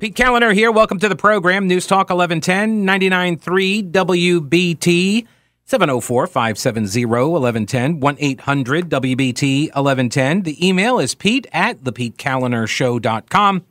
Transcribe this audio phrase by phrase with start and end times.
[0.00, 0.72] Pete Kaliner here.
[0.72, 1.68] Welcome to the program.
[1.68, 5.26] News Talk 1110, 99.3 WBT,
[5.66, 10.44] 704 570 1110, 1 800 WBT 1110.
[10.44, 13.66] The email is pete at thepetekalinershow.com.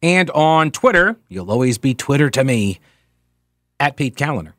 [0.00, 2.78] And on Twitter, you'll always be Twitter to me,
[3.80, 4.52] at Pete Kaliner.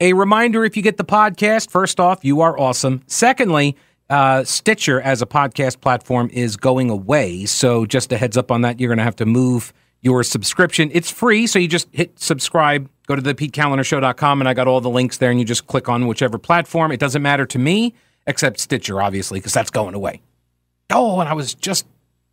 [0.00, 3.02] A reminder if you get the podcast, first off, you are awesome.
[3.06, 3.76] Secondly,
[4.08, 7.46] uh, Stitcher as a podcast platform is going away.
[7.46, 10.90] So just a heads up on that, you're going to have to move your subscription.
[10.92, 14.80] It's free, so you just hit subscribe, go to the PeteKalinershow.com, and I got all
[14.80, 16.92] the links there, and you just click on whichever platform.
[16.92, 17.94] It doesn't matter to me,
[18.26, 20.22] except Stitcher, obviously, because that's going away.
[20.90, 21.86] Oh, and I was just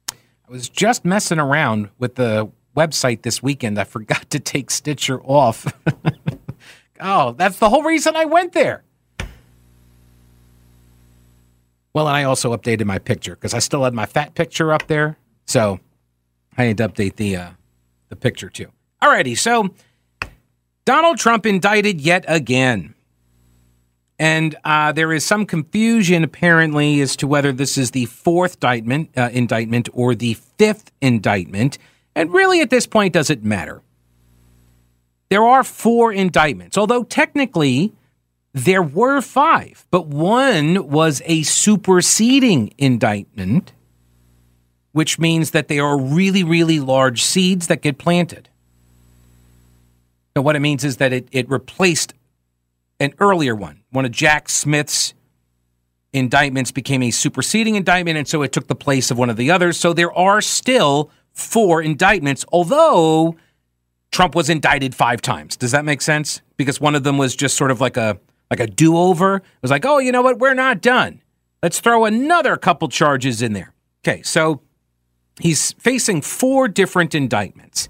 [0.10, 3.80] I was just messing around with the website this weekend.
[3.80, 5.74] I forgot to take Stitcher off.
[7.00, 8.84] oh, that's the whole reason I went there.
[11.94, 14.88] Well, and I also updated my picture because I still had my fat picture up
[14.88, 15.18] there.
[15.46, 15.80] So
[16.58, 17.50] I need to update the uh,
[18.10, 18.72] the picture too.
[19.02, 19.70] Alrighty, so
[20.86, 22.96] Donald Trump indicted yet again.
[24.20, 29.10] And uh, there is some confusion apparently as to whether this is the fourth indictment,
[29.18, 31.78] uh, indictment or the fifth indictment.
[32.16, 33.82] And really, at this point, does it matter?
[35.30, 37.92] There are four indictments, although technically
[38.54, 43.74] there were five, but one was a superseding indictment,
[44.92, 48.50] which means that they are really, really large seeds that get planted.
[50.36, 52.14] Now, what it means is that it, it replaced
[53.00, 53.82] an earlier one.
[53.90, 55.14] One of Jack Smith's
[56.12, 59.50] indictments became a superseding indictment, and so it took the place of one of the
[59.50, 59.80] others.
[59.80, 63.36] So there are still four indictments, although
[64.12, 65.58] Trump was indicted five times.
[65.58, 66.42] Does that make sense?
[66.56, 68.20] Because one of them was just sort of like a
[68.54, 69.38] like a do-over.
[69.38, 70.38] It was like, oh, you know what?
[70.38, 71.22] We're not done.
[71.64, 73.74] Let's throw another couple charges in there.
[74.06, 74.62] Okay, so
[75.40, 77.90] he's facing four different indictments.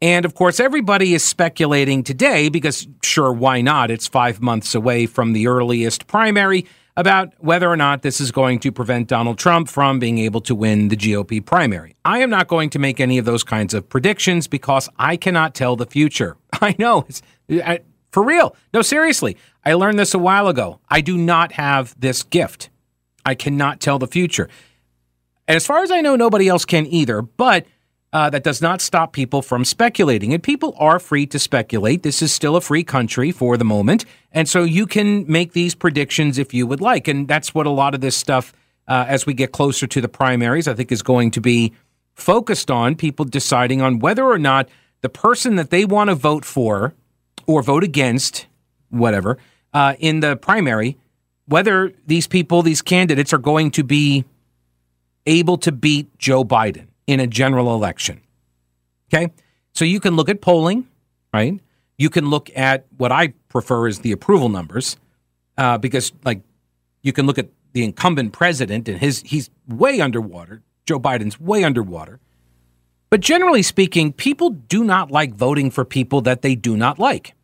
[0.00, 3.90] And of course, everybody is speculating today because, sure, why not?
[3.90, 6.66] It's five months away from the earliest primary
[6.96, 10.54] about whether or not this is going to prevent Donald Trump from being able to
[10.54, 11.94] win the GOP primary.
[12.04, 15.54] I am not going to make any of those kinds of predictions because I cannot
[15.54, 16.36] tell the future.
[16.60, 17.06] I know,
[17.50, 18.56] I, for real.
[18.72, 19.36] No, seriously.
[19.64, 20.80] I learned this a while ago.
[20.88, 22.70] I do not have this gift.
[23.24, 24.48] I cannot tell the future.
[25.46, 27.22] And as far as I know, nobody else can either.
[27.22, 27.66] But
[28.12, 30.32] uh, that does not stop people from speculating.
[30.32, 32.02] And people are free to speculate.
[32.02, 34.04] This is still a free country for the moment.
[34.32, 37.08] And so you can make these predictions if you would like.
[37.08, 38.52] And that's what a lot of this stuff,
[38.86, 41.74] uh, as we get closer to the primaries, I think is going to be
[42.14, 44.68] focused on people deciding on whether or not
[45.02, 46.94] the person that they want to vote for
[47.48, 48.46] or vote against,
[48.90, 49.38] whatever,
[49.72, 50.96] uh, in the primary,
[51.46, 54.24] whether these people, these candidates, are going to be
[55.26, 58.20] able to beat Joe Biden in a general election.
[59.12, 59.32] Okay.
[59.74, 60.86] So you can look at polling,
[61.32, 61.58] right?
[61.96, 64.96] You can look at what I prefer is the approval numbers,
[65.56, 66.42] uh, because like
[67.02, 70.62] you can look at the incumbent president and his he's way underwater.
[70.86, 72.20] Joe Biden's way underwater.
[73.10, 77.34] But generally speaking, people do not like voting for people that they do not like.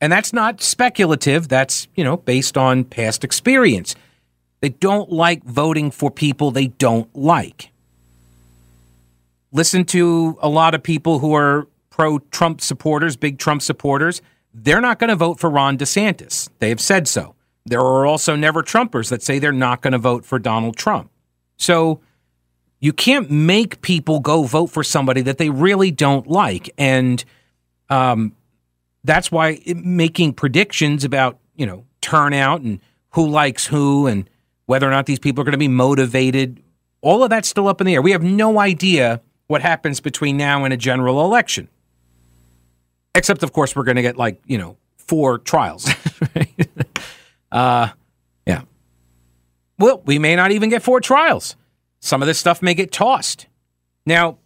[0.00, 3.94] And that's not speculative, that's, you know, based on past experience.
[4.60, 7.70] They don't like voting for people they don't like
[9.54, 14.20] listen to a lot of people who are pro Trump supporters, big Trump supporters.
[14.52, 16.50] They're not going to vote for Ron DeSantis.
[16.58, 17.34] They have said so.
[17.64, 21.10] There are also never Trumpers that say they're not going to vote for Donald Trump.
[21.56, 22.00] So
[22.80, 26.68] you can't make people go vote for somebody that they really don't like.
[26.76, 27.24] And
[27.88, 28.34] um,
[29.04, 32.80] that's why making predictions about, you know, turnout and
[33.10, 34.28] who likes who and
[34.66, 36.62] whether or not these people are going to be motivated,
[37.02, 38.02] all of that's still up in the air.
[38.02, 41.68] We have no idea what happens between now and a general election.
[43.14, 45.88] Except, of course, we're going to get like, you know, four trials.
[47.52, 47.88] uh,
[48.46, 48.62] yeah.
[49.78, 51.56] Well, we may not even get four trials.
[52.00, 53.46] Some of this stuff may get tossed.
[54.06, 54.38] Now,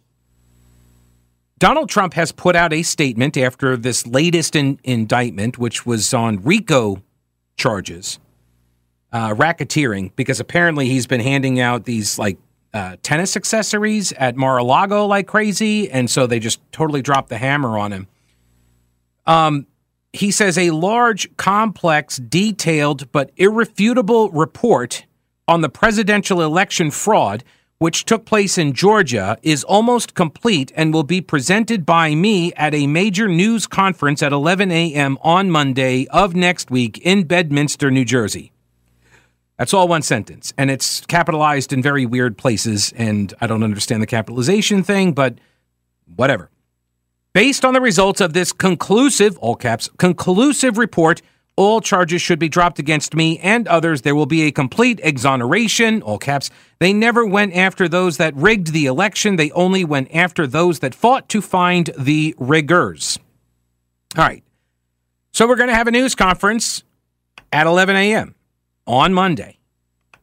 [1.59, 6.41] Donald Trump has put out a statement after this latest in, indictment, which was on
[6.41, 7.03] RICO
[7.57, 8.17] charges,
[9.11, 12.37] uh, racketeering, because apparently he's been handing out these like
[12.73, 17.77] uh, tennis accessories at Mar-a-Lago like crazy, and so they just totally dropped the hammer
[17.77, 18.07] on him.
[19.25, 19.67] Um,
[20.13, 25.05] he says a large, complex, detailed, but irrefutable report
[25.47, 27.43] on the presidential election fraud,
[27.79, 32.73] which took place in Georgia, is almost complete and will be presented by me at
[32.73, 35.17] a major news conference at 11 a.m.
[35.21, 38.51] on Monday of next week in Bedminster, New Jersey.
[39.57, 44.01] That's all one sentence, and it's capitalized in very weird places, and I don't understand
[44.01, 45.35] the capitalization thing, but
[46.15, 46.49] whatever.
[47.33, 51.21] Based on the results of this conclusive, all caps, conclusive report,
[51.59, 54.03] all charges should be dropped against me and others.
[54.03, 56.49] There will be a complete exoneration, all caps.
[56.79, 59.35] They never went after those that rigged the election.
[59.35, 63.19] They only went after those that fought to find the riggers.
[64.17, 64.41] All right.
[65.33, 66.85] So we're going to have a news conference
[67.51, 68.35] at 11 a.m.
[68.87, 69.59] on Monday.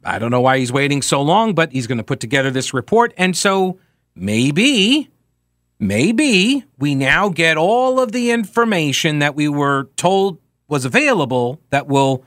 [0.02, 2.72] I don't know why he's waiting so long, but he's going to put together this
[2.72, 3.12] report.
[3.18, 3.78] And so
[4.14, 5.10] maybe
[5.78, 10.38] maybe we now get all of the information that we were told
[10.68, 12.24] was available that will,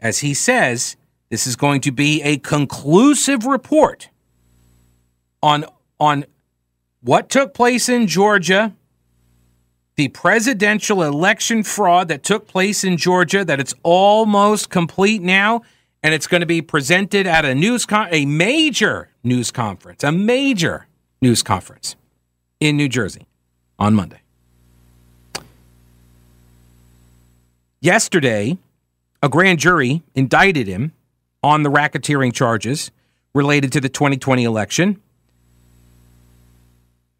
[0.00, 0.96] as he says,
[1.28, 4.08] this is going to be a conclusive report
[5.42, 5.64] on
[5.98, 6.24] on
[7.00, 8.74] what took place in Georgia,
[9.96, 15.62] the presidential election fraud that took place in Georgia, that it's almost complete now,
[16.02, 20.12] and it's going to be presented at a news con- a major news conference, a
[20.12, 20.86] major
[21.20, 21.96] news conference
[22.60, 23.26] in New Jersey
[23.78, 24.21] on Monday.
[27.82, 28.58] Yesterday,
[29.24, 30.92] a grand jury indicted him
[31.42, 32.92] on the racketeering charges
[33.34, 35.02] related to the 2020 election.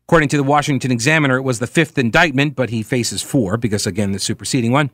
[0.06, 3.88] According to the Washington Examiner, it was the fifth indictment, but he faces four because,
[3.88, 4.91] again, the superseding one.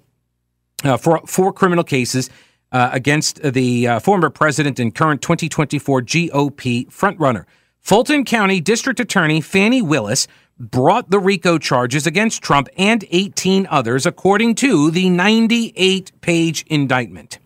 [0.83, 2.31] Uh, four, four criminal cases
[2.73, 7.45] uh, against the uh, former president and current 2024 GOP frontrunner.
[7.79, 14.07] Fulton County District Attorney Fani Willis brought the RICO charges against Trump and 18 others,
[14.07, 17.39] according to the 98 page indictment.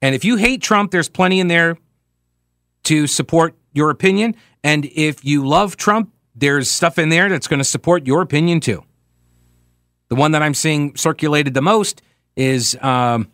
[0.00, 1.78] And if you hate Trump, there's plenty in there
[2.84, 4.36] to support your opinion.
[4.62, 8.60] And if you love Trump, there's stuff in there that's going to support your opinion
[8.60, 8.84] too.
[10.08, 12.02] The one that I'm seeing circulated the most
[12.36, 13.30] is, um,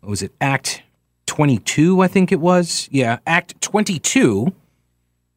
[0.00, 0.82] what was it, Act
[1.26, 2.88] 22, I think it was?
[2.90, 4.52] Yeah, Act 22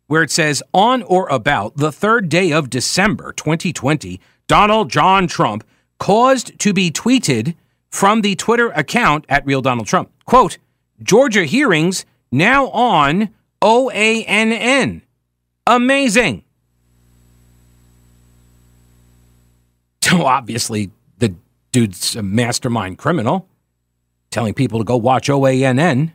[0.10, 5.64] where it says, on or about the third day of December 2020, Donald John Trump
[6.00, 7.54] caused to be tweeted
[7.92, 10.12] from the Twitter account at Real Donald Trump.
[10.26, 10.58] Quote,
[11.04, 13.30] Georgia hearings now on
[13.62, 15.04] OANN.
[15.68, 16.44] Amazing.
[20.02, 20.90] So obviously,
[21.20, 21.36] the
[21.72, 23.48] dude's a mastermind criminal,
[24.32, 26.14] telling people to go watch OANN,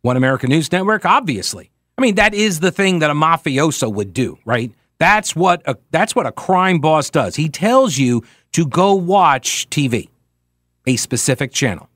[0.00, 1.69] One American News Network, obviously.
[2.00, 4.72] I mean, that is the thing that a mafioso would do, right?
[4.98, 7.36] That's what a that's what a crime boss does.
[7.36, 10.08] He tells you to go watch TV,
[10.86, 11.90] a specific channel.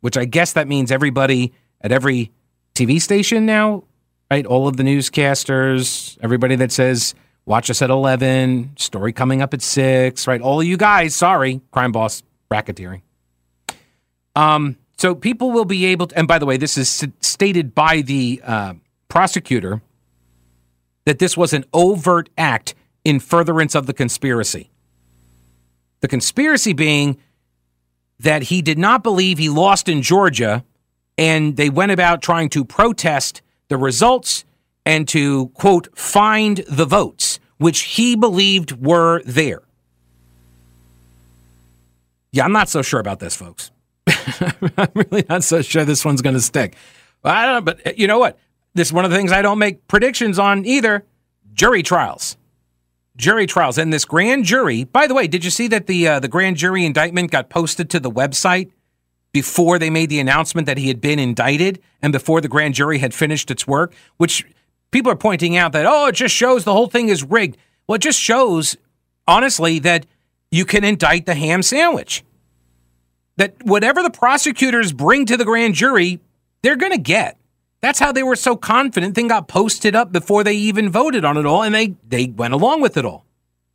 [0.00, 2.32] Which I guess that means everybody at every
[2.74, 3.84] TV station now,
[4.32, 4.44] right?
[4.44, 7.14] All of the newscasters, everybody that says
[7.46, 10.40] watch us at 11, story coming up at 6, right?
[10.40, 13.02] All of you guys, sorry, crime boss racketeering.
[14.34, 18.00] Um so people will be able to, and by the way, this is stated by
[18.00, 18.74] the uh,
[19.08, 19.82] prosecutor
[21.04, 22.74] that this was an overt act
[23.04, 24.70] in furtherance of the conspiracy.
[26.00, 27.18] The conspiracy being
[28.20, 30.64] that he did not believe he lost in Georgia
[31.16, 34.44] and they went about trying to protest the results
[34.86, 39.62] and to, quote, find the votes, which he believed were there.
[42.32, 43.70] Yeah, I'm not so sure about this, folks.
[44.06, 46.76] I'm really not so sure this one's going to stick.
[47.24, 48.38] I don't know, but you know what?
[48.74, 51.04] This is one of the things I don't make predictions on either.
[51.52, 52.36] Jury trials.
[53.16, 53.78] Jury trials.
[53.78, 56.56] And this grand jury, by the way, did you see that the uh, the grand
[56.56, 58.70] jury indictment got posted to the website
[59.32, 62.98] before they made the announcement that he had been indicted and before the grand jury
[62.98, 64.46] had finished its work, which
[64.90, 67.56] people are pointing out that oh, it just shows the whole thing is rigged.
[67.86, 68.76] Well, it just shows
[69.26, 70.06] honestly that
[70.50, 72.24] you can indict the ham sandwich.
[73.36, 76.20] That whatever the prosecutors bring to the grand jury,
[76.62, 77.37] they're going to get.
[77.80, 79.14] That's how they were so confident.
[79.14, 82.54] Thing got posted up before they even voted on it all, and they they went
[82.54, 83.24] along with it all,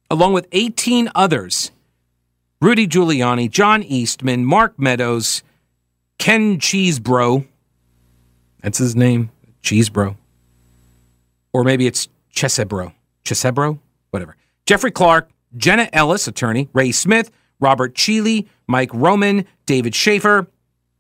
[0.10, 1.72] along with 18 others:
[2.62, 5.44] Rudy Giuliani, John Eastman, Mark Meadows,
[6.20, 7.48] Ken Cheesebro.
[8.62, 9.30] That's his name,
[9.62, 10.18] Cheesebro,
[11.54, 12.94] or maybe it's Chesebro,
[13.24, 13.80] Chesebro,
[14.12, 14.36] whatever.
[14.66, 20.48] Jeffrey Clark, Jenna Ellis, attorney, Ray Smith, Robert Cheeley, Mike Roman, David Shafer,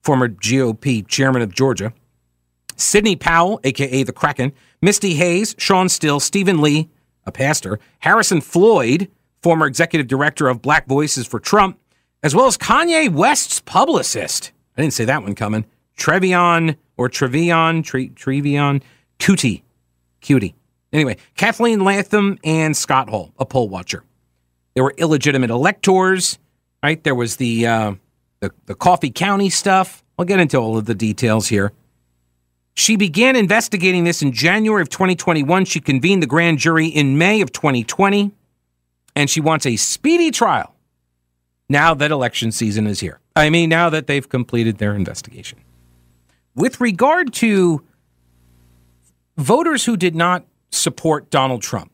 [0.02, 1.94] former GOP chairman of Georgia
[2.76, 6.90] Sidney Powell, aka the Kraken, Misty Hayes, Shawn Still, Stephen Lee,
[7.26, 9.10] a pastor, Harrison Floyd,
[9.42, 11.78] former executive director of Black Voices for Trump,
[12.22, 14.52] as well as Kanye West's publicist.
[14.78, 15.66] I didn't say that one coming.
[15.98, 18.82] Trevion or Trevion, Tre- Trevion
[19.20, 19.62] Kutti.
[20.22, 20.54] Kutti.
[20.92, 24.04] Anyway, Kathleen Latham and Scott Hall, a poll watcher.
[24.74, 26.40] There were illegitimate electors,
[26.82, 27.04] right?
[27.04, 27.94] There was the, uh,
[28.40, 30.04] the, the Coffee County stuff.
[30.18, 31.72] I'll get into all of the details here.
[32.76, 35.66] She began investigating this in January of 2021.
[35.66, 38.32] She convened the grand jury in May of 2020,
[39.16, 40.74] and she wants a speedy trial
[41.70, 43.20] now that election season is here.
[43.36, 45.60] I mean, now that they've completed their investigation.
[46.56, 47.84] With regard to
[49.38, 51.92] voters who did not support Donald Trump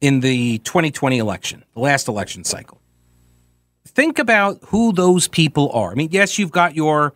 [0.00, 2.80] in the 2020 election, the last election cycle,
[3.86, 5.90] think about who those people are.
[5.90, 7.14] I mean, yes, you've got your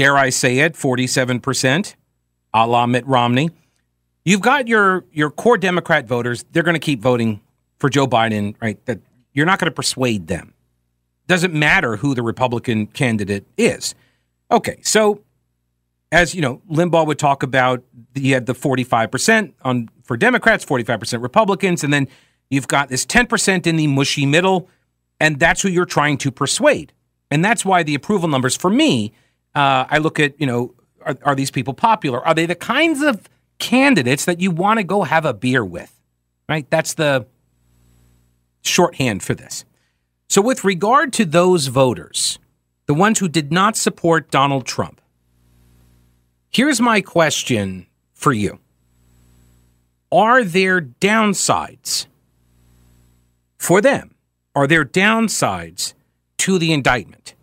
[0.00, 1.94] dare I say it, 47%,
[2.54, 3.50] a la Mitt Romney.
[4.24, 7.42] You've got your your core Democrat voters, they're going to keep voting
[7.78, 8.82] for Joe Biden, right?
[8.86, 9.00] That
[9.34, 10.54] you're not going to persuade them.
[11.26, 13.94] Doesn't matter who the Republican candidate is.
[14.50, 15.20] Okay, so
[16.10, 21.22] as you know, Limbaugh would talk about you had the 45% on for Democrats, 45%
[21.22, 22.08] Republicans, and then
[22.48, 24.66] you've got this 10% in the mushy middle,
[25.20, 26.94] and that's who you're trying to persuade.
[27.30, 29.12] And that's why the approval numbers for me
[29.54, 32.24] uh, I look at, you know, are, are these people popular?
[32.24, 33.28] Are they the kinds of
[33.58, 35.98] candidates that you want to go have a beer with?
[36.48, 36.68] Right?
[36.70, 37.26] That's the
[38.62, 39.64] shorthand for this.
[40.28, 42.38] So, with regard to those voters,
[42.86, 45.00] the ones who did not support Donald Trump,
[46.50, 48.58] here's my question for you
[50.12, 52.06] Are there downsides
[53.58, 54.14] for them?
[54.54, 55.94] Are there downsides
[56.38, 57.34] to the indictment?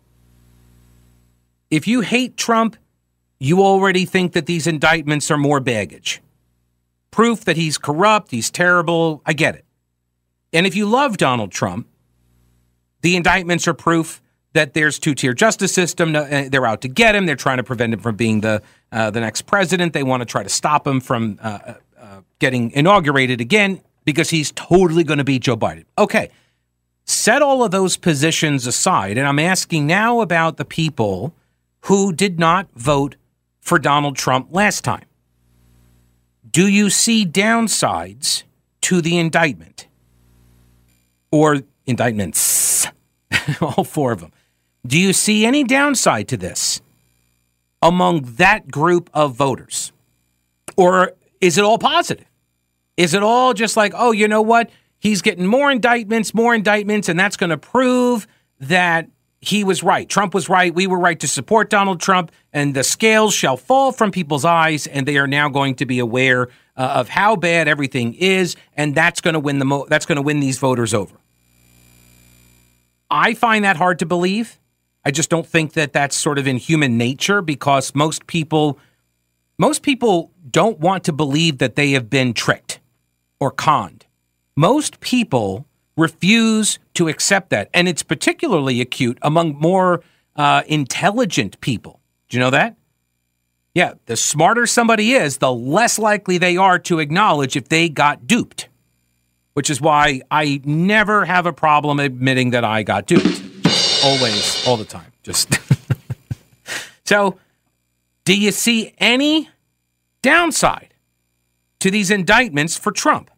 [1.70, 2.76] If you hate Trump,
[3.38, 6.20] you already think that these indictments are more baggage.
[7.10, 9.22] Proof that he's corrupt, he's terrible.
[9.24, 9.64] I get it.
[10.52, 11.86] And if you love Donald Trump,
[13.02, 14.22] the indictments are proof
[14.54, 16.16] that there's two-tier justice system.
[16.16, 17.26] Uh, they're out to get him.
[17.26, 19.92] They're trying to prevent him from being the uh, the next president.
[19.92, 24.30] They want to try to stop him from uh, uh, uh getting inaugurated again because
[24.30, 25.84] he's totally going to beat Joe Biden.
[25.98, 26.30] Okay,
[27.04, 31.34] set all of those positions aside, and I'm asking now about the people
[31.82, 33.16] who did not vote
[33.60, 35.04] for Donald Trump last time.
[36.50, 38.44] Do you see downsides
[38.82, 39.86] to the indictment
[41.30, 42.86] or indictments?
[43.60, 44.32] All four of them.
[44.86, 46.80] Do you see any downside to this
[47.82, 49.92] among that group of voters?
[50.76, 52.24] Or is it all positive?
[52.96, 54.70] Is it all just like, oh, you know what?
[54.98, 58.26] He's getting more indictments, more indictments, and that's going to prove
[58.60, 59.08] that
[59.40, 60.08] he was right.
[60.08, 60.74] Trump was right.
[60.74, 64.86] We were right to support Donald Trump, and the scales shall fall from people's eyes,
[64.86, 68.94] and they are now going to be aware uh, of how bad everything is, and
[68.94, 71.14] that's going to win the mo- that's going to win these voters over.
[73.10, 74.58] I find that hard to believe.
[75.04, 78.78] I just don't think that that's sort of in human nature because most people
[79.56, 82.80] most people don't want to believe that they have been tricked
[83.40, 84.06] or conned.
[84.56, 85.66] Most people
[85.98, 87.68] refuse to accept that.
[87.74, 90.02] And it's particularly acute among more
[90.36, 92.00] uh, intelligent people.
[92.28, 92.76] Do you know that?
[93.74, 98.26] Yeah, the smarter somebody is, the less likely they are to acknowledge if they got
[98.26, 98.68] duped,
[99.52, 103.42] which is why I never have a problem admitting that I got duped.
[104.04, 105.12] always, all the time.
[105.22, 105.60] Just
[107.04, 107.38] so,
[108.24, 109.48] do you see any
[110.22, 110.94] downside
[111.80, 113.30] to these indictments for Trump?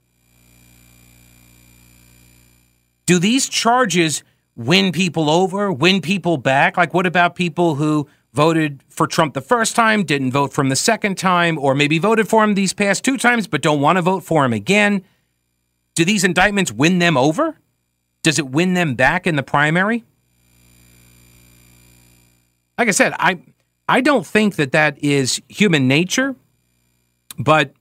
[3.10, 4.22] Do these charges
[4.54, 6.76] win people over, win people back?
[6.76, 10.68] Like, what about people who voted for Trump the first time, didn't vote for him
[10.68, 13.96] the second time, or maybe voted for him these past two times but don't want
[13.96, 15.02] to vote for him again?
[15.96, 17.58] Do these indictments win them over?
[18.22, 20.04] Does it win them back in the primary?
[22.78, 23.42] Like I said, I
[23.88, 26.36] I don't think that that is human nature,
[27.40, 27.72] but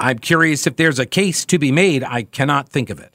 [0.00, 2.02] I'm curious if there's a case to be made.
[2.02, 3.14] I cannot think of it.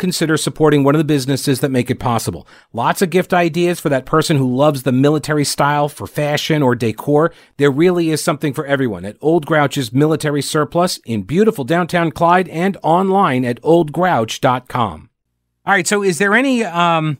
[0.01, 2.45] consider supporting one of the businesses that make it possible.
[2.73, 6.75] Lots of gift ideas for that person who loves the military style for fashion or
[6.75, 7.31] decor.
[7.55, 12.49] There really is something for everyone at Old Grouch's Military Surplus in beautiful downtown Clyde
[12.49, 15.09] and online at oldgrouch.com.
[15.65, 17.19] All right, so is there any um,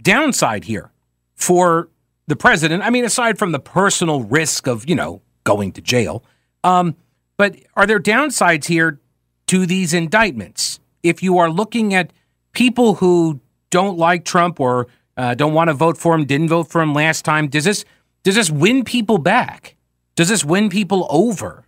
[0.00, 0.92] downside here
[1.34, 1.88] for
[2.26, 2.82] the president?
[2.82, 6.22] I mean, aside from the personal risk of, you know, going to jail,
[6.62, 6.94] um,
[7.38, 9.00] but are there downsides here
[9.46, 10.78] to these indictments?
[11.08, 12.12] If you are looking at
[12.52, 14.86] people who don't like Trump or
[15.16, 17.84] uh, don't want to vote for him, didn't vote for him last time, does this
[18.22, 19.76] does this win people back?
[20.16, 21.64] Does this win people over?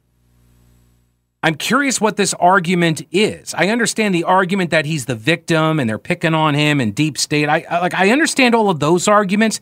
[1.43, 3.55] I'm curious what this argument is.
[3.55, 7.17] I understand the argument that he's the victim and they're picking on him and deep
[7.17, 7.49] state.
[7.49, 9.61] I, I like I understand all of those arguments,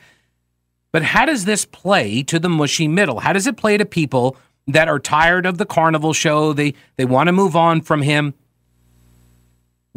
[0.92, 3.20] but how does this play to the mushy middle?
[3.20, 4.36] How does it play to people
[4.68, 6.52] that are tired of the carnival show.
[6.52, 8.34] They they want to move on from him.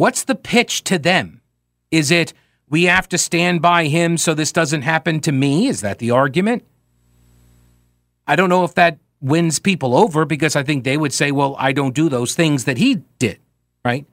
[0.01, 1.41] What's the pitch to them?
[1.91, 2.33] Is it
[2.67, 5.67] we have to stand by him so this doesn't happen to me?
[5.67, 6.65] Is that the argument?
[8.25, 11.55] I don't know if that wins people over because I think they would say, well,
[11.59, 13.37] I don't do those things that he did,
[13.85, 14.07] right?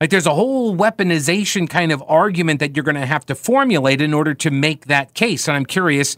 [0.00, 4.00] Like there's a whole weaponization kind of argument that you're going to have to formulate
[4.00, 5.46] in order to make that case.
[5.46, 6.16] And I'm curious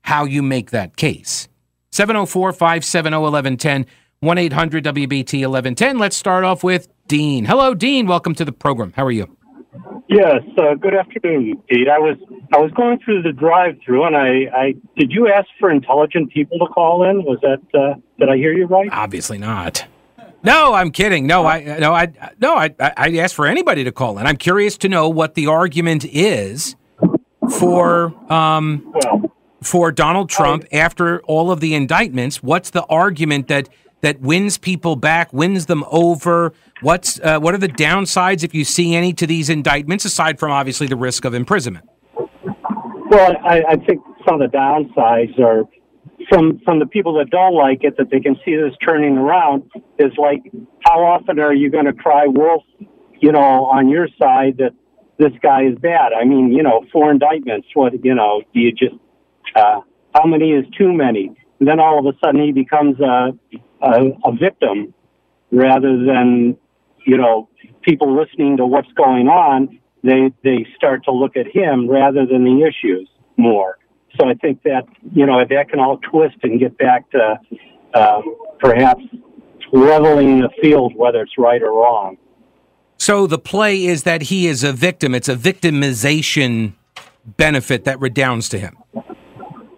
[0.00, 1.46] how you make that case.
[1.92, 3.84] 704 570 1110,
[4.24, 5.98] 1 800 WBT 1110.
[5.98, 7.44] Let's start off with Dean.
[7.44, 8.06] Hello, Dean.
[8.06, 8.92] Welcome to the program.
[8.96, 9.36] How are you?
[10.08, 11.88] Yes, uh, good afternoon, Pete.
[11.88, 12.16] I was
[12.52, 16.58] I was going through the drive-through, and I, I did you ask for intelligent people
[16.58, 17.24] to call in?
[17.24, 18.88] Was that uh, did I hear you right?
[18.92, 19.86] Obviously not.
[20.42, 21.26] No, I'm kidding.
[21.26, 24.26] No, I no, I no, I I asked for anybody to call in.
[24.26, 26.76] I'm curious to know what the argument is
[27.50, 32.42] for um well, for Donald Trump after all of the indictments?
[32.42, 33.68] What's the argument that
[34.04, 36.52] that wins people back, wins them over?
[36.80, 40.50] What's uh, what are the downsides, if you see any, to these indictments aside from
[40.50, 41.88] obviously the risk of imprisonment?
[43.10, 45.64] Well, I, I think some of the downsides are
[46.28, 49.70] from from the people that don't like it that they can see this turning around
[49.98, 50.40] is like
[50.84, 52.62] how often are you going to cry wolf
[53.20, 54.72] you know on your side that
[55.18, 58.72] this guy is bad i mean you know four indictments what you know do you
[58.72, 58.94] just
[59.54, 59.80] uh,
[60.14, 61.30] how many is too many?
[61.58, 63.32] And then all of a sudden he becomes a,
[63.84, 64.94] a, a victim
[65.52, 66.56] rather than,
[67.06, 67.48] you know,
[67.82, 69.78] people listening to what's going on.
[70.02, 73.78] They, they start to look at him rather than the issues more.
[74.18, 77.40] So I think that, you know, that can all twist and get back to
[77.94, 78.22] uh,
[78.58, 79.02] perhaps
[79.72, 82.16] leveling the field, whether it's right or wrong.
[82.98, 85.14] So the play is that he is a victim.
[85.14, 86.74] It's a victimization
[87.24, 88.76] benefit that redounds to him.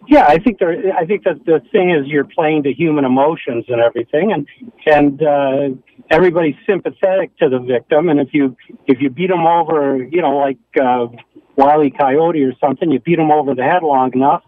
[0.08, 0.94] Yeah, I think there.
[0.96, 4.46] I think that the thing is you're playing to human emotions and everything, and
[4.86, 5.68] and uh,
[6.10, 8.08] everybody's sympathetic to the victim.
[8.08, 11.06] And if you if you beat them over, you know, like uh,
[11.56, 14.42] Wiley Coyote or something, you beat them over the head long enough,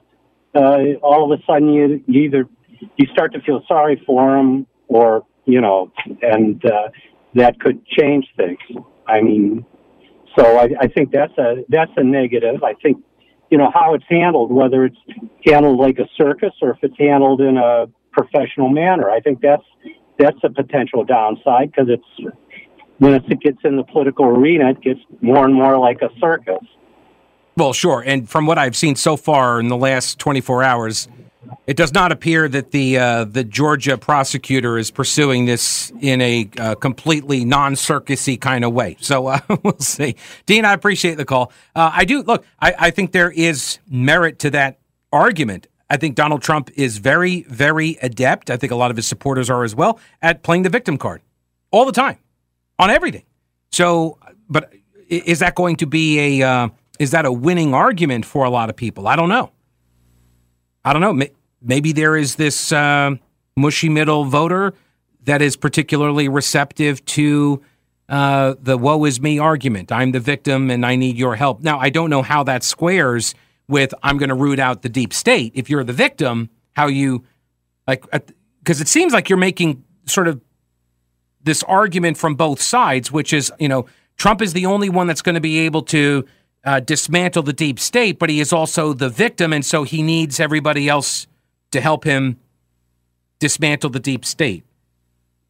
[0.55, 2.49] uh, all of a sudden you, you either
[2.97, 5.91] you start to feel sorry for them, or you know,
[6.23, 6.89] and uh,
[7.35, 8.59] that could change things.
[9.07, 9.65] I mean,
[10.37, 12.63] so I, I think that's a that's a negative.
[12.63, 13.03] I think
[13.51, 14.97] you know how it's handled, whether it's
[15.45, 19.11] handled like a circus or if it's handled in a professional manner.
[19.11, 19.65] I think that's
[20.19, 22.33] that's a potential downside because it's
[22.99, 26.65] when it gets in the political arena, it gets more and more like a circus.
[27.57, 31.09] Well, sure, and from what I've seen so far in the last 24 hours,
[31.67, 36.49] it does not appear that the uh, the Georgia prosecutor is pursuing this in a
[36.59, 38.97] uh, completely non circusy kind of way.
[39.01, 40.17] So uh, we'll see.
[40.47, 41.53] Dean, I appreciate the call.
[41.75, 42.45] Uh, I do look.
[42.61, 44.79] I, I think there is merit to that
[45.13, 45.67] argument.
[45.91, 48.51] I think Donald Trump is very, very adept.
[48.51, 51.23] I think a lot of his supporters are as well at playing the victim card
[51.71, 52.19] all the time
[52.79, 53.25] on everything.
[53.73, 54.73] So, but
[55.09, 58.69] is that going to be a uh, is that a winning argument for a lot
[58.69, 59.07] of people?
[59.09, 59.53] I don't know.
[60.85, 61.27] I don't know.
[61.61, 63.17] Maybe there is this uh,
[63.57, 64.75] mushy middle voter
[65.25, 67.63] that is particularly receptive to
[68.09, 69.93] uh, the woe is me argument.
[69.93, 71.61] I'm the victim and I need your help.
[71.61, 73.35] Now, I don't know how that squares
[73.69, 75.53] with I'm going to root out the deep state.
[75.55, 77.25] If you're the victim, how you
[77.87, 78.05] like,
[78.63, 80.41] because it seems like you're making sort of
[81.43, 85.23] this argument from both sides, which is, you know, Trump is the only one that's
[85.23, 86.25] going to be able to
[86.65, 90.41] uh, dismantle the deep state, but he is also the victim, and so he needs
[90.41, 91.27] everybody else
[91.71, 92.39] to help him
[93.39, 94.65] dismantle the deep state,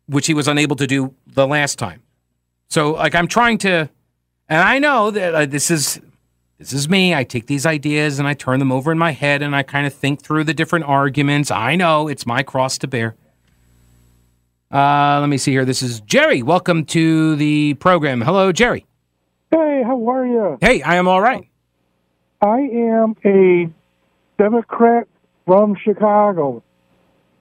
[0.07, 2.03] which he was unable to do the last time.
[2.69, 3.89] So, like, I'm trying to,
[4.49, 6.01] and I know that uh, this is
[6.59, 7.15] this is me.
[7.15, 9.87] I take these ideas and I turn them over in my head, and I kind
[9.87, 11.51] of think through the different arguments.
[11.51, 13.15] I know it's my cross to bear.
[14.71, 15.65] Uh, let me see here.
[15.65, 16.43] This is Jerry.
[16.43, 18.21] Welcome to the program.
[18.21, 18.85] Hello, Jerry.
[19.51, 20.59] Hey, how are you?
[20.61, 21.49] Hey, I am all right.
[22.43, 23.71] I am a
[24.37, 25.09] Democrat
[25.49, 26.63] from Chicago.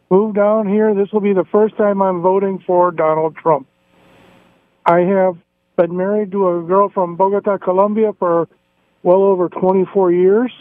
[0.10, 0.96] Moved down here.
[0.96, 3.68] This will be the first time I'm voting for Donald Trump.
[4.86, 5.36] I have
[5.76, 8.48] been married to a girl from Bogota, Colombia for
[9.04, 10.54] well over 24 years.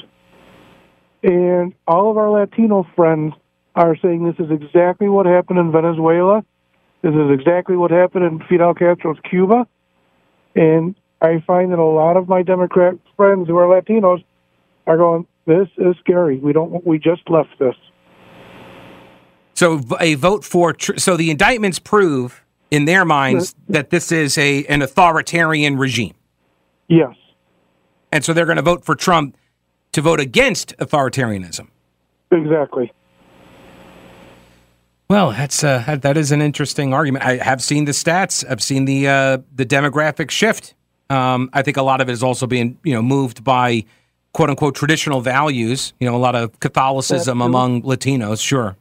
[1.23, 3.33] And all of our Latino friends
[3.77, 6.45] are saying this is exactly what happened in Venezuela.
[7.03, 9.69] This is exactly what happened in Fidel Castro's Cuba.
[10.57, 14.25] And I find that a lot of my Democrat friends who are Latinos
[14.89, 16.39] are going, "This is scary.
[16.39, 16.87] We don't.
[16.87, 17.75] We just left this."
[19.55, 24.37] So a vote for tr- so the indictments prove in their minds that this is
[24.37, 26.15] a an authoritarian regime,
[26.89, 27.15] Yes.
[28.13, 29.37] and so they're going to vote for Trump
[29.93, 31.69] to vote against authoritarianism.
[32.31, 32.93] Exactly.
[35.09, 37.25] Well, that's uh, that- that is an interesting argument.
[37.25, 38.45] I have seen the stats.
[38.51, 40.75] I've seen the uh, the demographic shift.
[41.09, 43.85] Um, I think a lot of it is also being you know moved by
[44.37, 45.95] quote unquote traditional values.
[45.99, 47.47] You know, a lot of Catholicism Absolutely.
[47.47, 48.43] among Latinos.
[48.43, 48.77] Sure.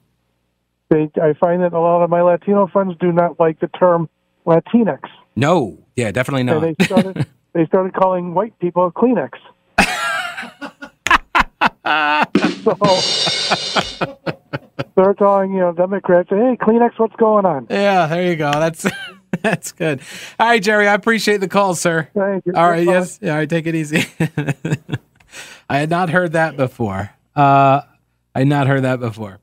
[0.89, 4.09] They, I find that a lot of my Latino friends do not like the term
[4.45, 4.99] Latinx.
[5.37, 5.77] No.
[5.95, 6.59] Yeah, definitely not.
[6.59, 9.29] they started they started calling white people Kleenex.
[12.65, 12.75] so
[14.97, 17.67] they're calling you know Democrats, hey Kleenex, what's going on?
[17.69, 18.51] Yeah, there you go.
[18.51, 18.85] That's
[19.41, 20.01] that's good.
[20.37, 22.09] All right, Jerry, I appreciate the call, sir.
[22.13, 22.51] Thank you.
[22.55, 23.19] All right, yes.
[23.23, 24.05] All right, take it easy.
[25.69, 27.11] I had not heard that before.
[27.35, 27.81] Uh,
[28.33, 29.39] I had not heard that before.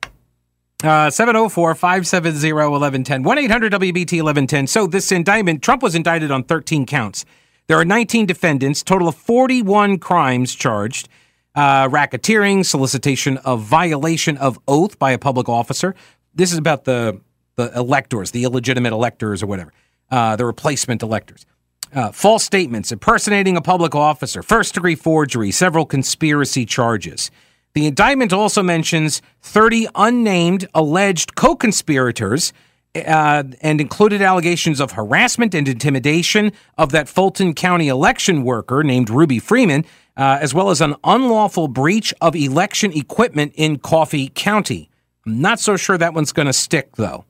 [0.83, 3.23] Uh, 704 570 1110.
[3.23, 4.67] 1 800 WBT 1110.
[4.67, 7.25] So, this indictment, Trump was indicted on 13 counts.
[7.67, 11.07] There are 19 defendants, total of 41 crimes charged
[11.55, 15.95] uh, racketeering, solicitation of violation of oath by a public officer.
[16.33, 17.21] This is about the,
[17.55, 19.71] the electors, the illegitimate electors or whatever,
[20.11, 21.45] uh, the replacement electors.
[21.93, 27.29] Uh, false statements, impersonating a public officer, first degree forgery, several conspiracy charges.
[27.73, 32.51] The indictment also mentions 30 unnamed alleged co conspirators
[32.95, 39.09] uh, and included allegations of harassment and intimidation of that Fulton County election worker named
[39.09, 39.85] Ruby Freeman,
[40.17, 44.89] uh, as well as an unlawful breach of election equipment in Coffee County.
[45.25, 47.25] I'm not so sure that one's going to stick, though,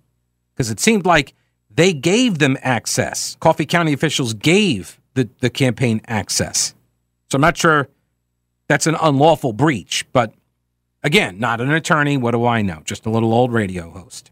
[0.53, 1.33] because it seemed like
[1.75, 3.37] they gave them access.
[3.39, 6.73] Coffee County officials gave the, the campaign access.
[7.29, 7.87] So I'm not sure
[8.67, 10.33] that's an unlawful breach, but
[11.03, 12.17] again, not an attorney.
[12.17, 12.81] What do I know?
[12.85, 14.31] Just a little old radio host.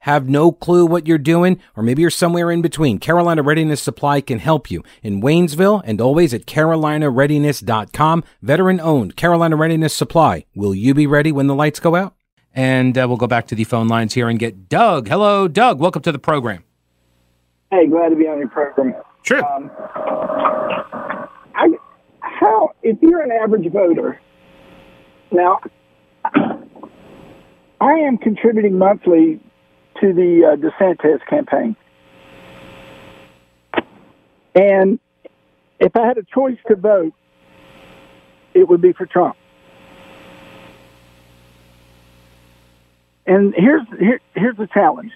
[0.00, 4.20] have no clue what you're doing, or maybe you're somewhere in between, Carolina Readiness Supply
[4.20, 8.24] can help you in Waynesville and always at carolinareadiness.com.
[8.42, 10.44] Veteran owned Carolina Readiness Supply.
[10.54, 12.14] Will you be ready when the lights go out?
[12.54, 15.08] And uh, we'll go back to the phone lines here and get Doug.
[15.08, 15.80] Hello, Doug.
[15.80, 16.64] Welcome to the program.
[17.70, 18.94] Hey, glad to be on your program.
[19.22, 19.44] Sure.
[19.44, 19.70] Um,
[21.54, 21.68] I,
[22.20, 24.20] how, if you're an average voter,
[25.30, 25.60] now,
[27.80, 29.40] I am contributing monthly
[30.00, 31.76] to the uh, DeSantis campaign.
[34.54, 34.98] And
[35.78, 37.12] if I had a choice to vote,
[38.54, 39.36] it would be for Trump.
[43.26, 45.12] And here's here, here's the challenge.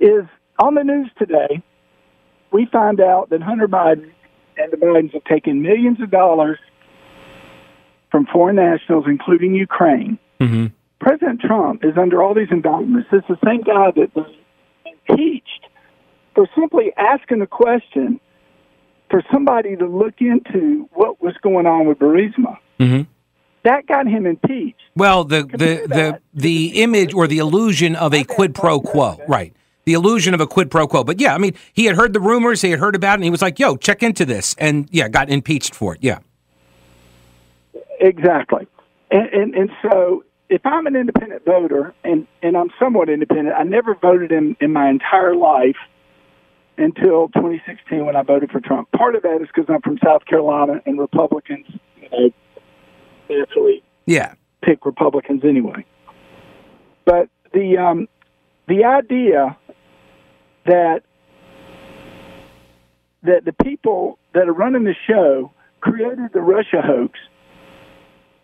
[0.00, 0.24] Is
[0.58, 1.62] on the news today,
[2.50, 4.10] we find out that Hunter Biden
[4.56, 6.58] and the Bidens have taken millions of dollars
[8.10, 10.18] from foreign nationals, including Ukraine.
[10.40, 10.66] Mm-hmm.
[11.00, 13.08] President Trump is under all these indictments.
[13.12, 14.30] It's the same guy that was
[14.84, 15.66] impeached
[16.34, 18.20] for simply asking a question
[19.10, 22.58] for somebody to look into what was going on with Burisma.
[22.80, 23.02] Mm-hmm.
[23.64, 24.80] That got him impeached.
[24.94, 29.52] Well, the the the the image or the illusion of a quid pro quo, right?
[29.84, 31.02] The illusion of a quid pro quo.
[31.02, 33.24] But yeah, I mean, he had heard the rumors, he had heard about it, and
[33.24, 36.02] he was like, "Yo, check into this," and yeah, got impeached for it.
[36.02, 36.18] Yeah.
[37.98, 38.68] Exactly.
[39.10, 43.64] And, and and so if I'm an independent voter and and I'm somewhat independent, I
[43.64, 45.76] never voted in in my entire life
[46.78, 48.90] until 2016 when I voted for Trump.
[48.92, 51.66] Part of that is because I'm from South Carolina and Republicans,
[52.00, 52.30] you know,
[53.30, 54.34] naturally Yeah.
[54.62, 55.84] pick Republicans anyway.
[57.04, 58.08] But the um,
[58.68, 59.56] the idea
[60.66, 61.02] that
[63.22, 67.18] that the people that are running the show created the Russia hoax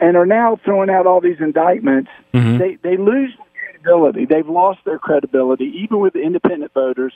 [0.03, 2.59] and are now throwing out all these indictments, Mhm.
[2.59, 4.25] they they lose credibility.
[4.25, 7.15] They've lost their credibility, even with the independent voters,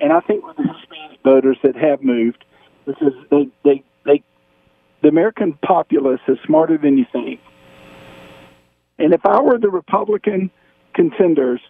[0.00, 2.44] and I think with the Hispanic voters that have moved,
[2.84, 4.22] because they they they
[5.00, 7.38] the American populace is smarter than you think.
[8.98, 10.50] And if I were the Republican
[10.92, 11.60] contenders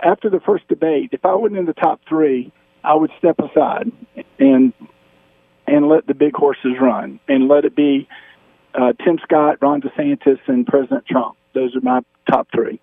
[0.00, 2.50] after the first debate, if I wasn't in the top three,
[2.82, 3.92] I would step aside
[4.40, 4.72] and
[5.68, 8.08] and let the big horses run and let it be
[8.78, 11.36] uh, Tim Scott, Ron DeSantis, and President Trump.
[11.54, 12.80] Those are my top three.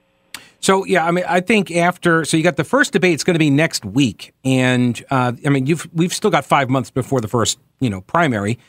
[0.60, 3.14] So yeah, I mean, I think after so you got the first debate.
[3.14, 6.70] It's going to be next week, and uh, I mean, you've we've still got five
[6.70, 8.60] months before the first you know primary.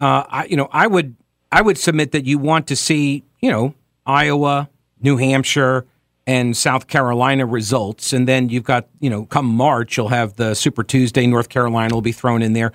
[0.00, 1.16] Uh, I you know I would
[1.50, 3.74] I would submit that you want to see you know
[4.06, 4.68] Iowa,
[5.00, 5.86] New Hampshire,
[6.26, 10.54] and South Carolina results, and then you've got you know come March you'll have the
[10.54, 11.26] Super Tuesday.
[11.26, 12.72] North Carolina will be thrown in there.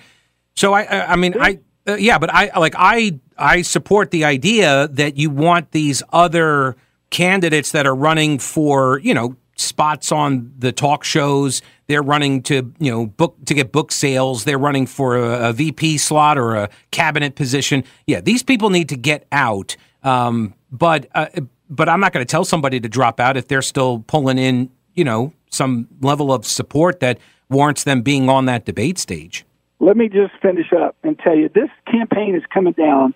[0.56, 4.26] So I I, I mean I uh, yeah, but I like I I support the
[4.26, 6.76] idea that you want these other
[7.10, 11.62] candidates that are running for you know spots on the talk shows.
[11.88, 14.46] They're running to you know book to get book sales.
[14.46, 17.84] They're running for a, a VP slot or a cabinet position.
[18.08, 19.76] Yeah, these people need to get out.
[20.04, 21.28] Um, but uh,
[21.70, 24.70] but I'm not going to tell somebody to drop out if they're still pulling in
[24.94, 27.20] you know some level of support that
[27.50, 29.46] warrants them being on that debate stage.
[29.84, 33.14] Let me just finish up and tell you this campaign is coming down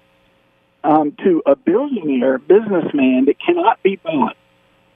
[0.84, 4.36] um, to a billionaire businessman that cannot be bought.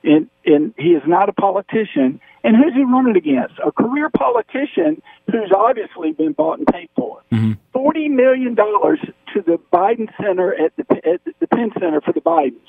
[0.03, 2.19] And, and he is not a politician.
[2.43, 3.53] And who's he running against?
[3.65, 7.21] A career politician who's obviously been bought and paid for.
[7.73, 12.59] $40 million to the Biden Center at the, at the Penn Center for the Bidens.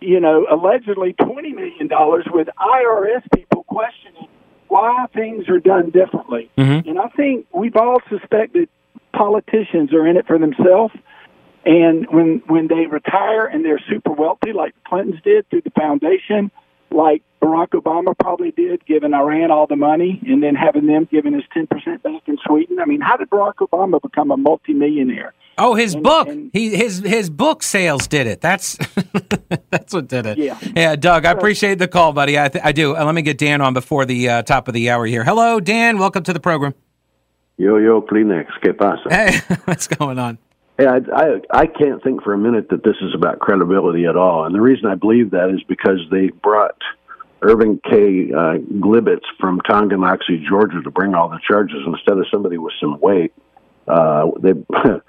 [0.00, 1.90] You know, allegedly $20 million
[2.32, 4.28] with IRS people questioning
[4.68, 6.50] why things are done differently.
[6.56, 6.88] Mm-hmm.
[6.88, 8.68] And I think we've all suspected
[9.12, 10.94] politicians are in it for themselves.
[11.64, 15.70] And when when they retire and they're super wealthy, like the Clintons did through the
[15.70, 16.50] foundation,
[16.90, 21.34] like Barack Obama probably did, giving Iran all the money and then having them giving
[21.34, 22.78] us ten percent back in Sweden.
[22.80, 25.34] I mean, how did Barack Obama become a multimillionaire?
[25.58, 26.28] Oh, his And- book.
[26.28, 28.40] and- he his his book sales did it.
[28.40, 28.76] That's
[29.70, 30.38] that's what did it.
[30.38, 30.56] Yeah.
[30.76, 32.38] Yeah, Doug, I appreciate the call, buddy.
[32.38, 32.96] I th- I do.
[32.96, 35.24] Uh, let me get Dan on before the uh, top of the hour here.
[35.24, 35.98] Hello, Dan.
[35.98, 36.74] Welcome to the program.
[37.56, 39.02] Yo, yo, Kleenex, ¿qué pasa?
[39.10, 40.38] Hey, what's going on?
[40.78, 44.16] Hey, I, I, I can't think for a minute that this is about credibility at
[44.16, 44.44] all.
[44.44, 46.76] And the reason I believe that is because they brought
[47.42, 48.30] Irving K.
[48.32, 53.00] Uh, Glibitz from Tonganoxie, Georgia, to bring all the charges instead of somebody with some
[53.00, 53.32] weight.
[53.88, 54.52] Uh, they,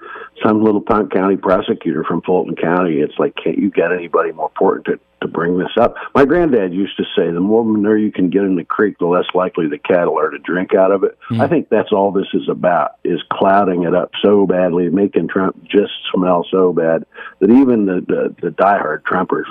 [0.44, 2.98] some little Pont County prosecutor from Fulton County.
[3.00, 5.94] It's like, can't you get anybody more important to, to bring this up?
[6.14, 9.06] My granddad used to say, the more manure you can get in the creek, the
[9.06, 11.18] less likely the cattle are to drink out of it.
[11.32, 15.62] I think that's all this is about, is clouding it up so badly, making Trump
[15.64, 17.04] just smell so bad
[17.40, 19.44] that even the, the, the diehard Trumpers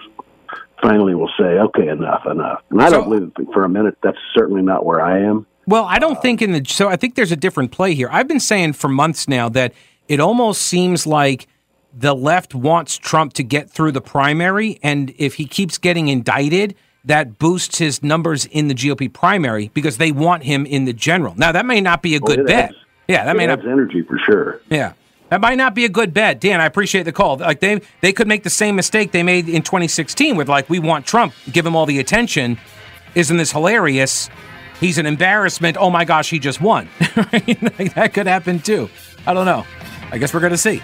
[0.81, 2.61] finally will say, okay, enough, enough.
[2.71, 5.45] And I So- don't believe for a minute that's certainly not where I am.
[5.69, 8.09] Well, I don't think in the so I think there's a different play here.
[8.11, 9.71] I've been saying for months now that
[10.07, 11.47] it almost seems like
[11.93, 16.73] the left wants Trump to get through the primary, and if he keeps getting indicted,
[17.05, 21.35] that boosts his numbers in the GOP primary because they want him in the general.
[21.37, 22.65] Now, that may not be a good it bet.
[22.69, 22.75] adds-
[23.07, 23.59] Yeah, that may not.
[23.63, 24.61] energy for sure.
[24.71, 24.93] Yeah.
[25.29, 26.39] That might not be a good bet.
[26.39, 27.37] Dan, I appreciate the call.
[27.37, 30.79] Like they they could make the same mistake they made in 2016 with like we
[30.79, 32.57] want Trump, give him all the attention.
[33.13, 34.31] Isn't this hilarious?
[34.79, 35.77] he's an embarrassment.
[35.77, 36.89] Oh my gosh, he just won.
[36.99, 38.89] that could happen too.
[39.25, 39.65] I don't know.
[40.11, 40.81] I guess we're going to see.